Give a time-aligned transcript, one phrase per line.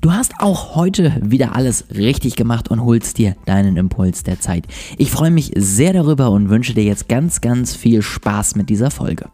[0.00, 4.64] Du hast auch heute wieder alles richtig gemacht und holst dir deinen Impuls der Zeit.
[4.96, 8.92] Ich freue mich sehr darüber und wünsche dir jetzt ganz, ganz viel Spaß mit dieser
[8.92, 9.28] Folge.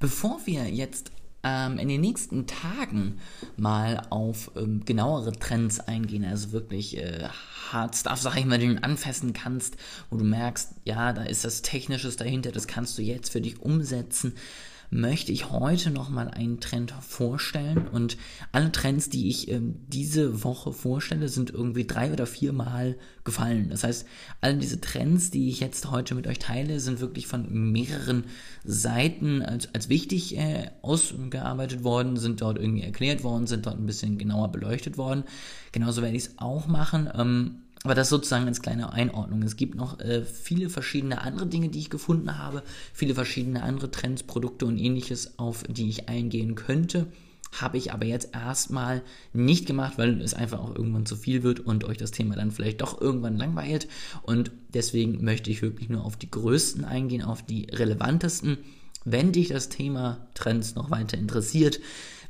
[0.00, 1.12] Bevor wir jetzt
[1.44, 3.20] ähm, in den nächsten Tagen
[3.56, 7.28] mal auf ähm, genauere Trends eingehen, also wirklich äh,
[7.70, 9.76] Hard Stuff, sag ich mal, den du anfassen kannst,
[10.10, 13.62] wo du merkst, ja, da ist das Technisches dahinter, das kannst du jetzt für dich
[13.62, 14.34] umsetzen
[14.92, 17.88] möchte ich heute nochmal einen Trend vorstellen.
[17.88, 18.18] Und
[18.52, 23.70] alle Trends, die ich ähm, diese Woche vorstelle, sind irgendwie drei oder vier Mal gefallen.
[23.70, 24.06] Das heißt,
[24.42, 28.24] alle diese Trends, die ich jetzt heute mit euch teile, sind wirklich von mehreren
[28.64, 33.86] Seiten als, als wichtig äh, ausgearbeitet worden, sind dort irgendwie erklärt worden, sind dort ein
[33.86, 35.24] bisschen genauer beleuchtet worden.
[35.72, 37.08] Genauso werde ich es auch machen.
[37.14, 39.42] Ähm, aber das sozusagen als kleine Einordnung.
[39.42, 42.62] Es gibt noch äh, viele verschiedene andere Dinge, die ich gefunden habe,
[42.92, 47.06] viele verschiedene andere Trends, Produkte und ähnliches, auf die ich eingehen könnte.
[47.60, 49.02] Habe ich aber jetzt erstmal
[49.34, 52.50] nicht gemacht, weil es einfach auch irgendwann zu viel wird und euch das Thema dann
[52.50, 53.88] vielleicht doch irgendwann langweilt.
[54.22, 58.58] Und deswegen möchte ich wirklich nur auf die größten eingehen, auf die relevantesten.
[59.04, 61.80] Wenn dich das Thema Trends noch weiter interessiert,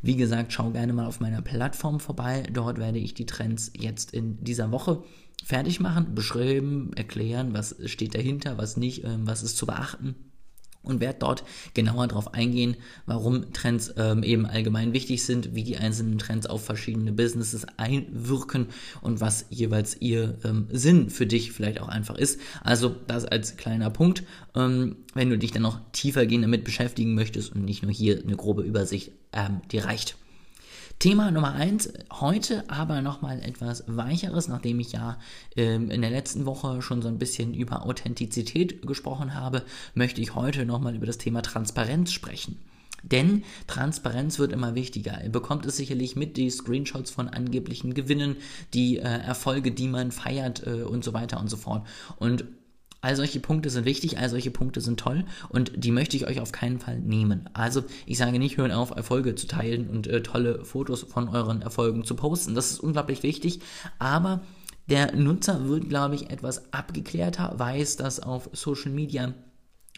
[0.01, 2.43] wie gesagt, schau gerne mal auf meiner Plattform vorbei.
[2.53, 5.05] Dort werde ich die Trends jetzt in dieser Woche
[5.45, 10.15] fertig machen, beschreiben, erklären, was steht dahinter, was nicht, ähm, was ist zu beachten
[10.83, 12.77] und werde dort genauer darauf eingehen,
[13.07, 18.67] warum Trends ähm, eben allgemein wichtig sind, wie die einzelnen Trends auf verschiedene Businesses einwirken
[19.01, 22.41] und was jeweils ihr ähm, Sinn für dich vielleicht auch einfach ist.
[22.63, 27.15] Also das als kleiner Punkt, ähm, wenn du dich dann noch tiefer gehen damit beschäftigen
[27.15, 30.17] möchtest und nicht nur hier eine grobe Übersicht ähm, dir reicht.
[31.03, 35.19] Thema Nummer eins, heute aber nochmal etwas weicheres, nachdem ich ja
[35.57, 39.65] ähm, in der letzten Woche schon so ein bisschen über Authentizität gesprochen habe,
[39.97, 42.61] möchte ich heute nochmal über das Thema Transparenz sprechen.
[43.03, 45.25] Denn Transparenz wird immer wichtiger.
[45.25, 48.37] Ihr bekommt es sicherlich mit, die Screenshots von angeblichen Gewinnen,
[48.73, 51.85] die äh, Erfolge, die man feiert äh, und so weiter und so fort.
[52.21, 52.45] Und
[53.03, 56.41] All solche Punkte sind wichtig, all solche Punkte sind toll und die möchte ich euch
[56.41, 57.51] auf keinen Fall nehmen.
[57.53, 61.63] Also ich sage nicht, hören auf, Erfolge zu teilen und äh, tolle Fotos von euren
[61.63, 62.55] Erfolgen zu posten.
[62.55, 63.61] Das ist unglaublich wichtig,
[63.99, 64.41] aber
[64.89, 69.35] der Nutzer wird, glaube ich, etwas abgeklärter, weiß, dass auf Social Media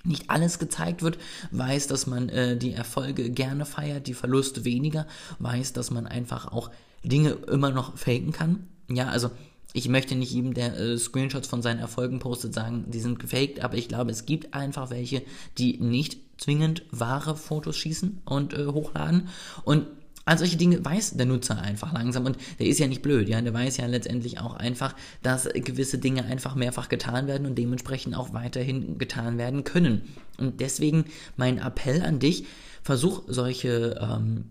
[0.03, 1.19] nicht alles gezeigt wird,
[1.50, 5.06] weiß, dass man äh, die Erfolge gerne feiert, die Verluste weniger,
[5.41, 6.70] weiß, dass man einfach auch
[7.03, 8.69] Dinge immer noch faken kann.
[8.88, 9.31] Ja, also
[9.74, 13.62] ich möchte nicht jedem, der äh, Screenshots von seinen Erfolgen postet, sagen, die sind gefaked,
[13.62, 15.22] aber ich glaube, es gibt einfach welche,
[15.58, 19.28] die nicht zwingend wahre Fotos schießen und äh, hochladen.
[19.64, 19.88] Und
[20.24, 23.40] all solche Dinge weiß der Nutzer einfach langsam und der ist ja nicht blöd, ja,
[23.40, 28.14] der weiß ja letztendlich auch einfach, dass gewisse Dinge einfach mehrfach getan werden und dementsprechend
[28.14, 30.02] auch weiterhin getan werden können.
[30.38, 32.44] Und deswegen mein Appell an dich,
[32.84, 34.44] versuch solche ähm,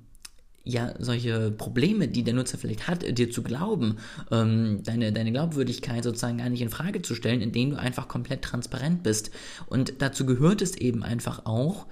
[0.63, 3.97] ja, solche Probleme, die der Nutzer vielleicht hat, dir zu glauben,
[4.31, 8.43] ähm, deine, deine Glaubwürdigkeit sozusagen gar nicht in Frage zu stellen, indem du einfach komplett
[8.43, 9.31] transparent bist.
[9.67, 11.85] Und dazu gehört es eben einfach auch,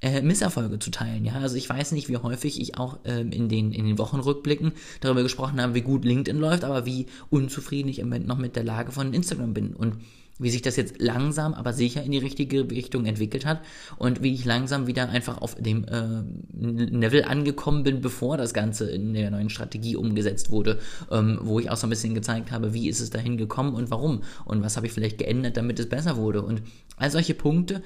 [0.00, 1.24] äh, Misserfolge zu teilen.
[1.24, 4.72] Ja, also ich weiß nicht, wie häufig ich auch ähm, in den in den Wochenrückblicken
[5.00, 8.56] darüber gesprochen habe, wie gut LinkedIn läuft, aber wie unzufrieden ich im Moment noch mit
[8.56, 9.74] der Lage von Instagram bin.
[9.74, 9.96] Und
[10.38, 13.60] wie sich das jetzt langsam, aber sicher in die richtige Richtung entwickelt hat
[13.96, 16.22] und wie ich langsam wieder einfach auf dem äh,
[16.58, 20.78] Level angekommen bin, bevor das Ganze in der neuen Strategie umgesetzt wurde,
[21.10, 23.90] ähm, wo ich auch so ein bisschen gezeigt habe, wie ist es dahin gekommen und
[23.90, 26.62] warum und was habe ich vielleicht geändert, damit es besser wurde und
[26.96, 27.82] all solche Punkte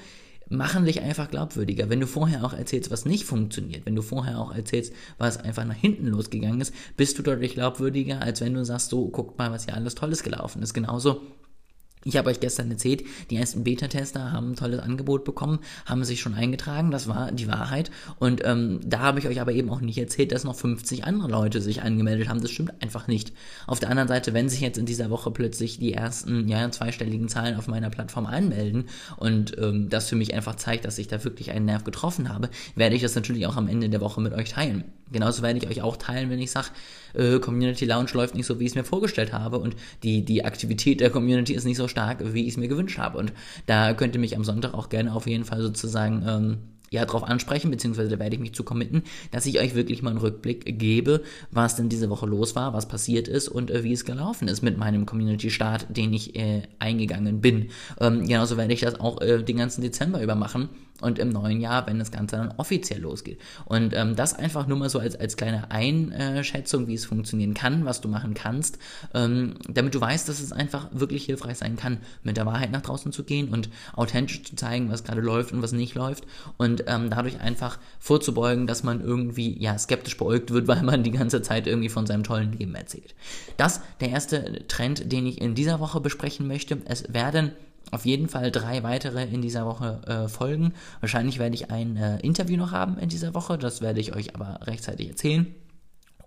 [0.51, 1.91] machen dich einfach glaubwürdiger.
[1.91, 5.65] Wenn du vorher auch erzählst, was nicht funktioniert, wenn du vorher auch erzählst, was einfach
[5.65, 9.51] nach hinten losgegangen ist, bist du deutlich glaubwürdiger, als wenn du sagst, so, guck mal,
[9.51, 10.73] was hier alles Tolles gelaufen ist.
[10.73, 11.21] Genauso
[12.05, 16.21] ich habe euch gestern erzählt, die ersten Beta-Tester haben ein tolles Angebot bekommen, haben sich
[16.21, 17.91] schon eingetragen, das war die Wahrheit.
[18.19, 21.29] Und ähm, da habe ich euch aber eben auch nicht erzählt, dass noch 50 andere
[21.29, 22.41] Leute sich angemeldet haben.
[22.41, 23.33] Das stimmt einfach nicht.
[23.67, 27.29] Auf der anderen Seite, wenn sich jetzt in dieser Woche plötzlich die ersten ja, zweistelligen
[27.29, 28.85] Zahlen auf meiner Plattform anmelden
[29.17, 32.51] und ähm, das für mich einfach zeigt, dass ich da wirklich einen Nerv getroffen habe,
[32.75, 34.85] werde ich das natürlich auch am Ende der Woche mit euch teilen.
[35.13, 36.69] Genauso werde ich euch auch teilen, wenn ich sage,
[37.15, 40.45] äh, Community Lounge läuft nicht so, wie ich es mir vorgestellt habe und die, die
[40.45, 43.19] Aktivität der Community ist nicht so stark, wie ich es mir gewünscht habe.
[43.19, 43.33] Und
[43.67, 46.59] da könnt ihr mich am Sonntag auch gerne auf jeden Fall sozusagen ähm,
[46.91, 50.11] ja, darauf ansprechen, beziehungsweise da werde ich mich zu committen, dass ich euch wirklich mal
[50.11, 53.93] einen Rückblick gebe, was denn diese Woche los war, was passiert ist und äh, wie
[53.93, 57.71] es gelaufen ist mit meinem Community-Start, den ich äh, eingegangen bin.
[58.01, 60.69] Ähm, genauso werde ich das auch äh, den ganzen Dezember über machen
[61.01, 63.41] und im neuen Jahr, wenn das Ganze dann offiziell losgeht.
[63.67, 67.85] Und ähm, das einfach nur mal so als, als kleine Einschätzung, wie es funktionieren kann,
[67.85, 68.79] was du machen kannst,
[69.15, 72.83] ähm, damit du weißt, dass es einfach wirklich hilfreich sein kann, mit der Wahrheit nach
[72.83, 76.25] draußen zu gehen und authentisch zu zeigen, was gerade läuft und was nicht läuft.
[76.57, 81.11] Und ähm, dadurch einfach vorzubeugen, dass man irgendwie ja skeptisch beäugt wird, weil man die
[81.11, 83.15] ganze Zeit irgendwie von seinem tollen Leben erzählt.
[83.57, 86.79] Das der erste Trend, den ich in dieser Woche besprechen möchte.
[86.85, 87.53] Es werden
[87.91, 90.75] auf jeden Fall drei weitere in dieser Woche äh, folgen.
[91.01, 94.35] Wahrscheinlich werde ich ein äh, Interview noch haben in dieser Woche, das werde ich euch
[94.35, 95.47] aber rechtzeitig erzählen.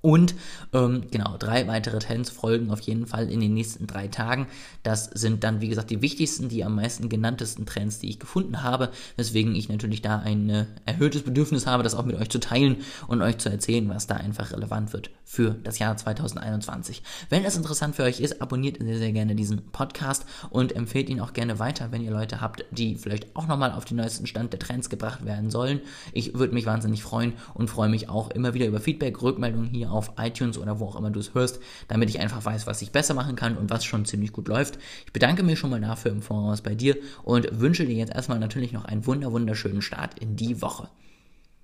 [0.02, 0.34] Und
[0.74, 4.48] ähm, genau, drei weitere Trends folgen auf jeden Fall in den nächsten drei Tagen.
[4.82, 8.64] Das sind dann, wie gesagt, die wichtigsten, die am meisten genanntesten Trends, die ich gefunden
[8.64, 12.40] habe, weswegen ich natürlich da ein äh, erhöhtes Bedürfnis habe, das auch mit euch zu
[12.40, 12.78] teilen
[13.08, 17.04] und euch zu erzählen, was da einfach relevant wird für das Jahr 2021.
[17.30, 21.22] Wenn es interessant für euch ist, abonniert sehr, sehr gerne diesen Podcast und empfehlt ihn
[21.22, 24.52] auch gerne weiter, wenn ihr Leute habt, die vielleicht auch nochmal auf den neuesten Stand
[24.52, 25.80] der Trends gebracht werden sollen.
[26.12, 29.91] Ich würde mich wahnsinnig freuen und freue mich auch immer wieder über Feedback, Rückmeldungen hier
[29.92, 32.92] auf iTunes oder wo auch immer du es hörst, damit ich einfach weiß, was ich
[32.92, 34.80] besser machen kann und was schon ziemlich gut läuft.
[35.06, 38.40] Ich bedanke mich schon mal dafür im Voraus bei dir und wünsche dir jetzt erstmal
[38.40, 40.90] natürlich noch einen wunder wunderschönen Start in die Woche.